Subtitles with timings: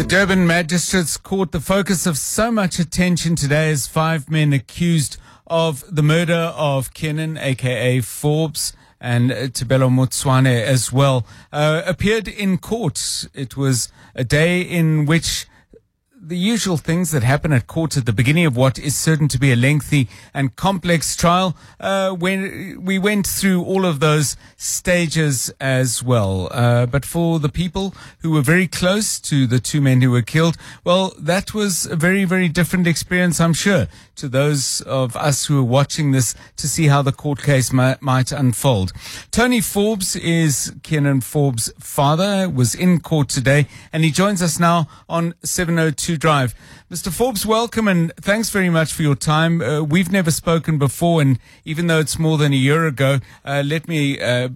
[0.00, 5.18] The Durban Magistrates Court, the focus of so much attention today is five men accused
[5.46, 12.56] of the murder of Kiernan, aka Forbes, and Tebello Motsoane as well, uh, appeared in
[12.56, 13.28] court.
[13.34, 15.46] It was a day in which
[16.22, 19.38] the usual things that happen at court at the beginning of what is certain to
[19.38, 21.56] be a lengthy and complex trial.
[21.78, 26.48] Uh, when we went through all of those stages as well.
[26.50, 30.22] Uh, but for the people who were very close to the two men who were
[30.22, 35.46] killed, well, that was a very, very different experience, I'm sure, to those of us
[35.46, 38.92] who are watching this to see how the court case might, might unfold.
[39.30, 44.86] Tony Forbes is Kiernan Forbes' father, was in court today, and he joins us now
[45.08, 46.54] on 702 Drive.
[46.90, 47.12] Mr.
[47.12, 49.60] Forbes, welcome and thanks very much for your time.
[49.60, 53.62] Uh, we've never spoken before, and even though it's more than a year ago, uh,
[53.64, 54.48] let me uh,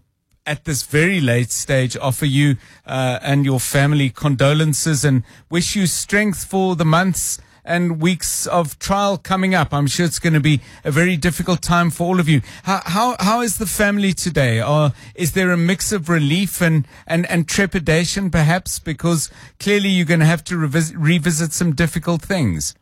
[0.46, 5.86] at this very late stage offer you uh, and your family condolences and wish you
[5.86, 9.72] strength for the months and weeks of trial coming up.
[9.72, 12.42] I'm sure it's going to be a very difficult time for all of you.
[12.64, 14.62] How how, how is the family today?
[14.62, 18.78] Or is there a mix of relief and, and, and trepidation perhaps?
[18.78, 22.74] Because clearly you're going to have to revisit, revisit some difficult things.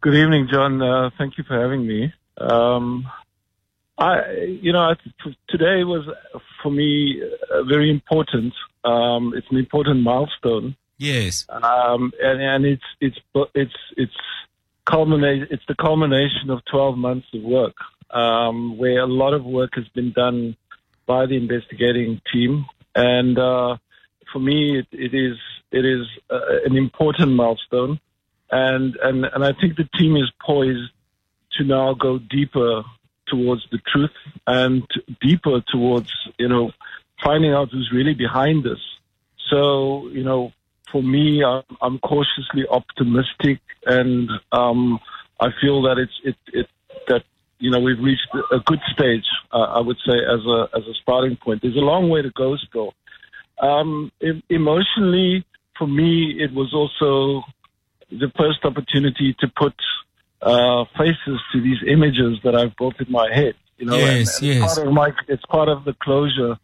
[0.00, 0.80] Good evening, John.
[0.80, 2.12] Uh, thank you for having me.
[2.38, 3.06] Um,
[3.98, 4.94] I, you know,
[5.50, 6.08] today was
[6.62, 8.54] for me uh, very important.
[8.82, 10.74] Um, it's an important milestone.
[11.00, 11.46] Yes.
[11.48, 13.16] Um, and, and it's it's
[13.54, 14.12] it's it's
[14.84, 15.48] culminate.
[15.50, 17.74] It's the culmination of 12 months of work,
[18.10, 20.56] um, where a lot of work has been done
[21.06, 23.78] by the investigating team, and uh,
[24.30, 25.38] for me, it, it is
[25.72, 27.98] it is uh, an important milestone,
[28.50, 30.92] and and and I think the team is poised
[31.52, 32.82] to now go deeper
[33.26, 34.10] towards the truth
[34.46, 34.86] and
[35.22, 36.72] deeper towards, you know,
[37.24, 38.80] finding out who's really behind this.
[39.48, 40.52] So, you know,
[40.92, 44.98] for me, I'm cautiously optimistic, and um,
[45.40, 46.66] I feel that it's it, it
[47.08, 47.22] that
[47.58, 49.24] you know we've reached a good stage.
[49.52, 51.62] Uh, I would say as a as a starting point.
[51.62, 52.94] There's a long way to go still.
[53.60, 54.10] Um,
[54.48, 55.44] emotionally,
[55.76, 57.44] for me, it was also
[58.10, 59.74] the first opportunity to put
[60.42, 63.54] uh, faces to these images that I've built in my head.
[63.76, 64.74] You know, yes, and, and yes.
[64.74, 66.58] Part of my, it's part of the closure.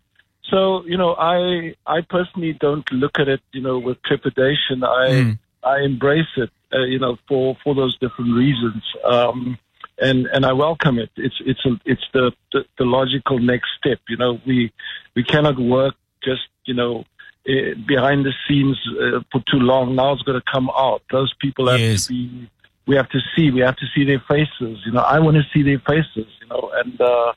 [0.51, 4.85] So you know, I I personally don't look at it, you know, with trepidation.
[4.85, 5.39] I mm.
[5.65, 8.83] I embrace it, uh, you know, for for those different reasons.
[9.05, 9.59] Um,
[9.99, 11.11] and and I welcome it.
[11.17, 13.99] It's it's a, it's the, the, the logical next step.
[14.09, 14.73] You know, we
[15.15, 17.05] we cannot work just you know
[17.49, 19.97] uh, behind the scenes uh, for too long.
[19.97, 21.03] Now it's going to come out.
[21.11, 22.07] Those people have yes.
[22.07, 22.51] to be
[22.87, 23.51] we have to see.
[23.51, 24.79] We have to see their faces.
[24.87, 26.31] You know, I want to see their faces.
[26.41, 27.33] You know, and uh,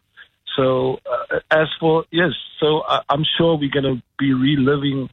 [0.55, 5.09] so uh, as for yes, so I, I'm sure we're going to be reliving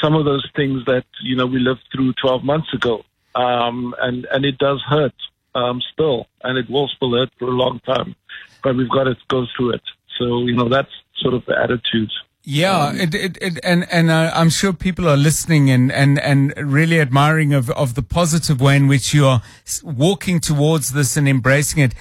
[0.00, 3.02] some of those things that you know we lived through 12 months ago,
[3.34, 5.14] um, and and it does hurt
[5.54, 8.14] um, still, and it will still hurt for a long time,
[8.62, 9.82] but we've got to go through it.
[10.18, 12.10] So you know that's sort of the attitude.
[12.50, 16.18] Yeah, um, it, it, it, and and uh, I'm sure people are listening and, and,
[16.20, 19.42] and really admiring of, of the positive way in which you are
[19.82, 21.94] walking towards this and embracing it.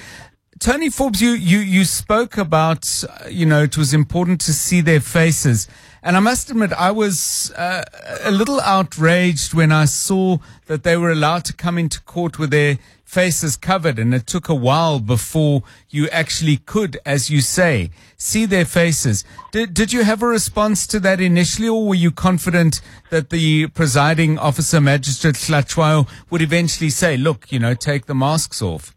[0.60, 5.00] Tony Forbes, you, you, you spoke about, you know, it was important to see their
[5.00, 5.68] faces.
[6.02, 7.84] And I must admit, I was uh,
[8.24, 12.50] a little outraged when I saw that they were allowed to come into court with
[12.50, 14.00] their faces covered.
[14.00, 19.26] And it took a while before you actually could, as you say, see their faces.
[19.52, 22.82] Did, did you have a response to that initially, or were you confident
[23.12, 28.62] that the presiding officer, Magistrate Hlatshwayo, would eventually say, look, you know, take the masks
[28.62, 28.97] off?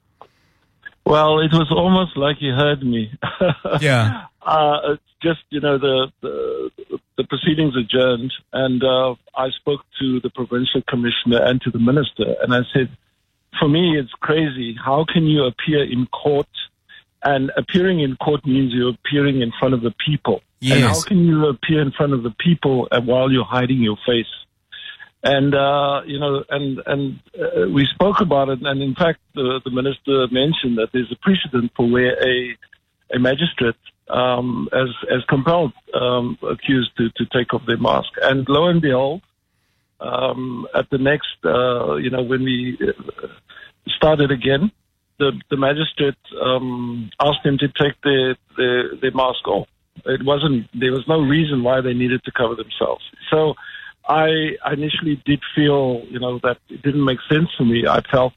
[1.05, 3.13] Well, it was almost like he heard me.
[3.81, 4.27] yeah.
[4.43, 6.71] Uh, just you know the the,
[7.17, 12.37] the proceedings adjourned, and uh, I spoke to the provincial commissioner and to the minister,
[12.43, 12.97] and I said,
[13.59, 14.77] for me, it's crazy.
[14.83, 16.49] How can you appear in court?
[17.23, 20.41] And appearing in court means you're appearing in front of the people.
[20.61, 20.77] Yes.
[20.77, 24.27] And how can you appear in front of the people while you're hiding your face?
[25.23, 29.61] And uh, you know, and and uh, we spoke about it, and in fact, the,
[29.65, 32.57] the minister mentioned that there's a precedent for where a
[33.15, 33.77] a magistrate
[34.09, 38.81] um, as as compelled um, accused to to take off their mask, and lo and
[38.81, 39.21] behold,
[40.01, 43.27] um, at the next, uh, you know, when we uh,
[43.97, 44.73] started again,
[45.19, 49.69] the the magistrate um, asked them to take their, their their mask off.
[50.07, 53.05] It wasn't there was no reason why they needed to cover themselves.
[53.31, 53.55] So
[54.11, 54.29] I
[54.73, 57.87] initially did feel, you know, that it didn't make sense for me.
[57.87, 58.33] I felt,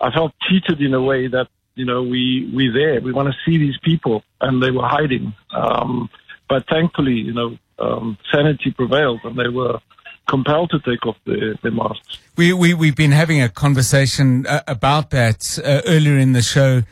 [0.00, 3.34] I felt cheated in a way that, you know, we, we there, we want to
[3.44, 5.32] see these people and they were hiding.
[5.50, 6.10] Um,
[6.48, 9.80] but thankfully, you know, um, sanity prevailed and they were,
[10.26, 12.18] compelled to take off their, their masks.
[12.36, 16.82] We, we, we've been having a conversation uh, about that uh, earlier in the show.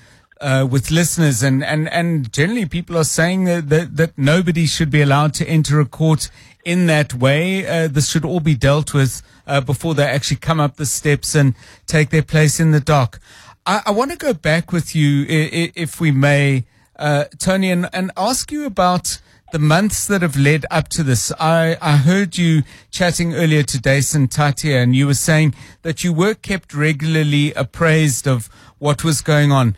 [0.42, 4.90] Uh, with listeners and, and, and generally people are saying that, that, that, nobody should
[4.90, 6.28] be allowed to enter a court
[6.64, 7.64] in that way.
[7.64, 11.36] Uh, this should all be dealt with uh, before they actually come up the steps
[11.36, 11.54] and
[11.86, 13.20] take their place in the dock.
[13.64, 16.64] I, I want to go back with you, if we may,
[16.96, 19.20] uh, Tony, and, and ask you about
[19.52, 21.30] the months that have led up to this.
[21.38, 24.28] I, I heard you chatting earlier to Dason
[24.64, 28.48] and you were saying that you were kept regularly appraised of
[28.78, 29.76] what was going on.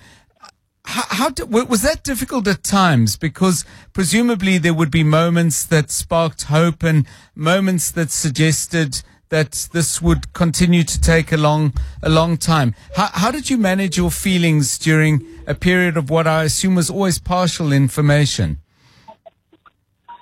[0.85, 3.17] How, how did, was that difficult at times?
[3.17, 10.01] Because presumably there would be moments that sparked hope and moments that suggested that this
[10.01, 11.73] would continue to take a long,
[12.03, 12.75] a long time.
[12.95, 16.91] How, how did you manage your feelings during a period of what I assume was
[16.91, 18.59] always partial information?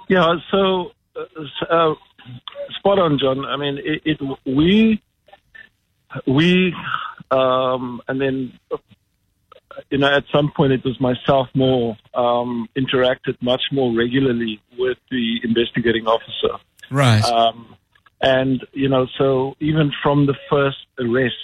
[0.09, 1.25] Yeah, so uh,
[1.69, 1.95] uh,
[2.79, 3.45] spot on, John.
[3.45, 5.03] I mean, it, it we
[6.27, 6.75] we
[7.31, 8.59] um, and then
[9.91, 14.99] you know at some point it was myself more um, interacted much more regularly with
[15.11, 16.63] the investigating officer.
[16.91, 17.25] Right.
[17.25, 17.77] Um,
[18.21, 21.35] and you know, so even from the first arrest,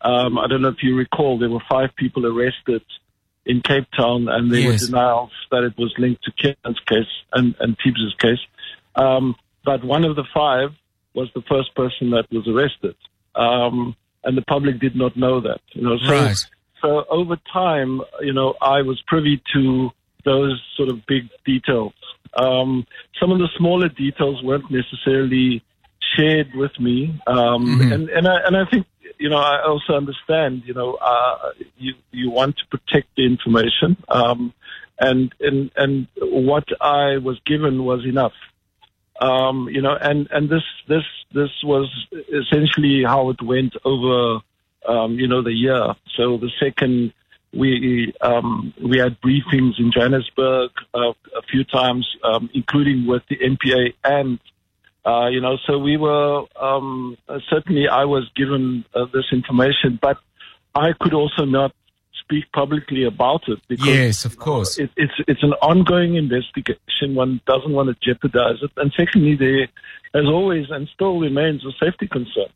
[0.00, 2.82] um, I don't know if you recall, there were five people arrested
[3.46, 4.82] in Cape Town, and there yes.
[4.82, 7.76] were denials that it was linked to Kiernan's case and, and
[8.18, 8.38] case.
[8.96, 10.70] Um, but one of the five
[11.14, 12.96] was the first person that was arrested,
[13.34, 13.94] um,
[14.24, 15.60] and the public did not know that.
[15.72, 16.46] You know, so right.
[16.84, 19.90] So over time, you know, I was privy to
[20.24, 21.94] those sort of big details.
[22.36, 22.86] Um,
[23.20, 25.62] some of the smaller details weren't necessarily
[26.16, 27.36] shared with me, um,
[27.66, 27.92] mm-hmm.
[27.92, 28.86] and and I, and I think
[29.18, 33.96] you know, I also understand, you know, uh, you, you want to protect the information.
[34.08, 34.52] Um,
[34.98, 38.32] and, and, and what I was given was enough.
[39.20, 41.88] Um, you know, and, and this, this, this was
[42.28, 44.40] essentially how it went over,
[44.86, 45.94] um, you know, the year.
[46.16, 47.12] So the second
[47.52, 53.36] we, um, we had briefings in Johannesburg uh, a few times, um, including with the
[53.36, 54.40] NPA and
[55.04, 57.18] uh, you know, so we were um,
[57.50, 60.16] certainly I was given uh, this information, but
[60.74, 61.74] I could also not
[62.20, 67.14] speak publicly about it because yes, of course, it, it's it's an ongoing investigation.
[67.14, 69.68] One doesn't want to jeopardize it, and secondly, there,
[70.14, 72.48] as always, and still remains a safety concern.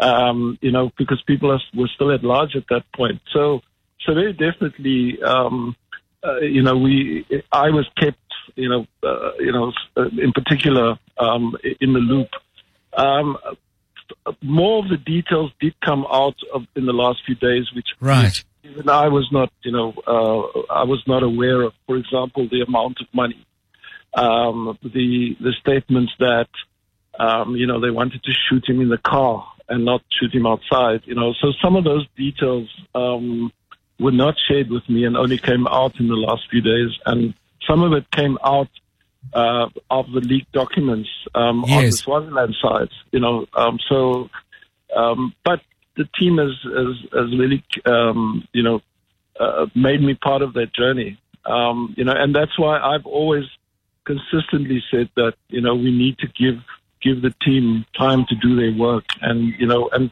[0.00, 3.20] Um, you know, because people are, were still at large at that point.
[3.32, 3.60] So,
[4.06, 5.74] so very definitely, um,
[6.22, 8.18] uh, you know, we I was kept
[8.58, 12.28] you know, uh, you know, uh, in particular um, in the loop.
[12.96, 13.38] Um,
[14.42, 18.42] more of the details did come out of, in the last few days, which right.
[18.64, 21.72] even I was not, you know, uh, I was not aware of.
[21.86, 23.46] For example, the amount of money,
[24.14, 26.48] um, the the statements that,
[27.18, 30.46] um, you know, they wanted to shoot him in the car and not shoot him
[30.46, 31.02] outside.
[31.04, 33.52] You know, so some of those details um,
[33.98, 36.90] were not shared with me and only came out in the last few days.
[37.06, 37.34] And
[37.66, 38.68] some of it came out
[39.34, 41.76] uh, of the leaked documents um, yes.
[41.76, 42.88] on the Swaziland side.
[43.12, 44.30] You know, um, so
[44.96, 45.60] um, but
[45.96, 48.80] the team has has, has really um, you know
[49.38, 51.18] uh, made me part of that journey.
[51.44, 53.44] Um, you know, and that's why I've always
[54.04, 56.62] consistently said that you know we need to give
[57.02, 60.10] give the team time to do their work, and you know, and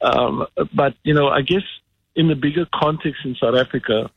[0.00, 1.62] um, but you know, I guess
[2.14, 4.10] in the bigger context in South Africa,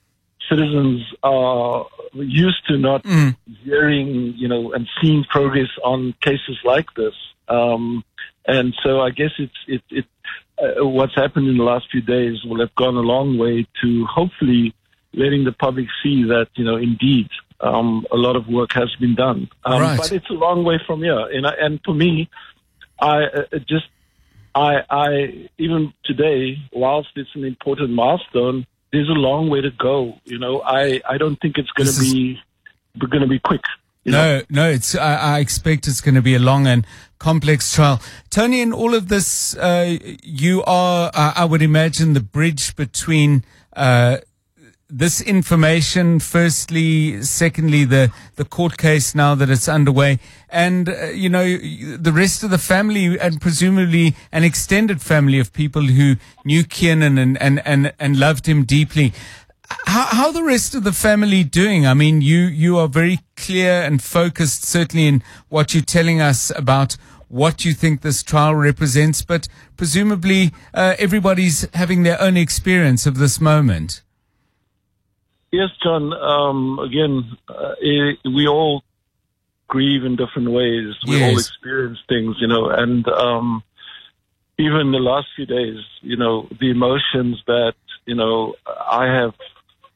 [0.49, 3.35] citizens are used to not mm.
[3.63, 7.13] hearing, you know, and seeing progress on cases like this.
[7.47, 8.03] Um,
[8.45, 10.05] and so I guess it's it, it
[10.61, 14.05] uh, what's happened in the last few days will have gone a long way to
[14.05, 14.73] hopefully
[15.13, 17.29] letting the public see that you know indeed
[17.61, 19.49] um, a lot of work has been done.
[19.65, 19.97] Um, right.
[19.97, 21.27] But it's a long way from here.
[21.27, 22.29] And, and for me,
[22.99, 23.87] I uh, just
[24.53, 30.15] I I even today, whilst it's an important milestone, there's a long way to go.
[30.25, 32.39] You know, I, I don't think it's going to be
[32.99, 33.61] going to be quick.
[34.05, 34.43] no, know?
[34.49, 34.95] no, it's.
[34.95, 36.85] I, I, expect it's going to be a long and
[37.19, 38.01] complex trial.
[38.29, 43.45] Tony, in all of this, uh, you are, uh, I would imagine, the bridge between
[43.73, 44.17] uh,
[44.91, 50.19] this information, firstly, secondly, the, the court case now that it's underway,
[50.50, 51.45] and, uh, you know,
[51.98, 57.17] the rest of the family and presumably an extended family of people who knew Kiernan
[57.17, 59.13] and, and, and, and loved him deeply.
[59.86, 61.88] How, how the rest of the family doing?
[61.88, 66.51] I mean, you, you are very clear and focused, certainly in what you're telling us
[66.57, 66.98] about
[67.29, 73.17] what you think this trial represents, but presumably uh, everybody's having their own experience of
[73.17, 74.01] this moment.
[75.51, 76.13] Yes, John.
[76.13, 77.75] Um, again, uh,
[78.25, 78.84] we all
[79.67, 80.96] grieve in different ways.
[81.08, 83.63] We all experience things, you know, and um,
[84.58, 87.74] even the last few days, you know, the emotions that
[88.05, 89.34] you know I have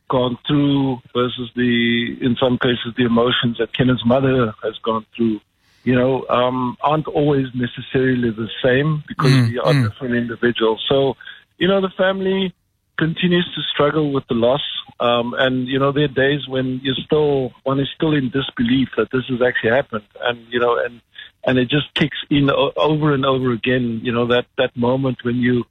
[0.10, 5.40] gone through versus the, in some cases, the emotions that Kenneth's mother has gone through,
[5.84, 9.90] you know, um, aren't always necessarily the same because Mm, we are mm.
[9.90, 10.84] different individuals.
[10.88, 11.18] So,
[11.58, 12.54] you know, the family
[12.98, 14.62] continues to struggle with the loss.
[15.00, 18.90] Um, and, you know, there are days when you're still, one is still in disbelief
[18.98, 20.06] that this has actually happened.
[20.22, 21.02] And, you know, and,
[21.46, 25.36] and it just kicks in over and over again, you know, that, that moment when
[25.36, 25.66] you,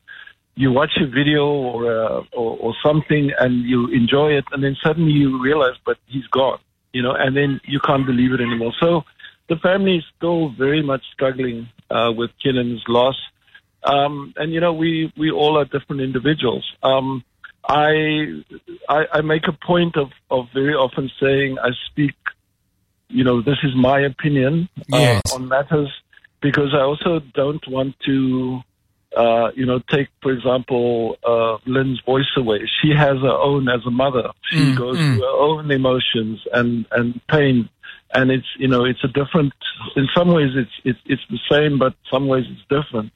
[0.56, 4.76] you watch a video or, uh, or, or something and you enjoy it and then
[4.82, 6.60] suddenly you realize, but he's gone,
[6.92, 8.72] you know, and then you can't believe it anymore.
[8.78, 9.04] So
[9.48, 13.16] the family is still very much struggling, uh, with Kiernan's loss.
[13.84, 16.64] Um, and you know, we, we all are different individuals.
[16.82, 17.22] Um,
[17.68, 18.42] I,
[18.88, 22.14] I, I make a point of, of very often saying I speak,
[23.08, 25.22] you know, this is my opinion uh, Yes.
[25.32, 25.90] on matters
[26.40, 28.60] because I also don't want to,
[29.16, 32.68] uh, you know, take, for example, uh, Lynn's voice away.
[32.82, 34.30] She has her own as a mother.
[34.50, 35.14] She Mm, goes mm.
[35.14, 37.68] through her own emotions and, and pain.
[38.12, 39.52] And it's, you know, it's a different,
[39.96, 43.12] in some ways it's, it's, it's the same, but some ways it's different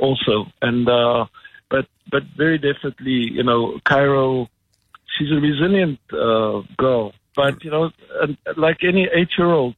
[0.00, 0.46] also.
[0.62, 1.26] And, uh,
[1.70, 4.48] but, but very definitely, you know, Kairo,
[5.16, 7.12] she's a resilient, uh, girl.
[7.36, 7.90] But, you know,
[8.22, 9.74] and like any eight year old,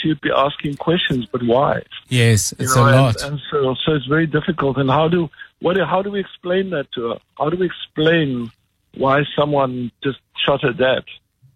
[0.00, 1.82] she would be asking questions, but why?
[2.08, 3.22] Yes, You it's know, a and- lot.
[3.22, 4.76] And, so, so it's very difficult.
[4.78, 5.28] And how do
[5.60, 5.76] what?
[5.76, 7.16] How do we explain that to her?
[7.38, 8.50] How do we explain
[8.96, 11.02] why someone just shot her dad?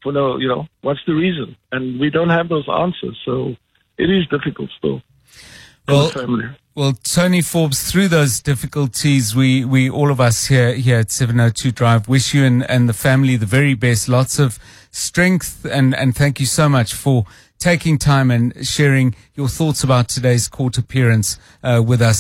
[0.02, 1.56] For no, you know, what's the reason?
[1.73, 3.16] And we don't have those answers.
[3.25, 3.56] So
[3.99, 5.02] it is difficult still.
[5.95, 6.49] Well, family.
[6.75, 11.71] Well, Tony Forbes, through those difficulties, we, we all of us here here at 702
[11.71, 14.09] Drive wish you and, and the family the very best.
[14.09, 14.59] Lots of
[14.90, 17.25] strength and, and thank you so much for
[17.59, 22.19] taking time and sharing your thoughts about today's court appearance uh, with us